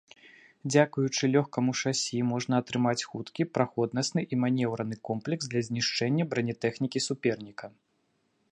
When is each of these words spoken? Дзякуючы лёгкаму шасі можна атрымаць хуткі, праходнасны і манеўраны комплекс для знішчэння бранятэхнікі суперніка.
Дзякуючы 0.71 1.23
лёгкаму 1.33 1.71
шасі 1.81 2.17
можна 2.31 2.53
атрымаць 2.63 3.05
хуткі, 3.09 3.47
праходнасны 3.57 4.21
і 4.37 4.39
манеўраны 4.45 4.95
комплекс 5.11 5.45
для 5.51 5.61
знішчэння 5.67 6.23
бранятэхнікі 6.33 6.99
суперніка. 7.09 7.65